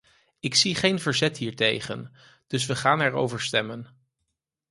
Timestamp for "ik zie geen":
0.39-0.99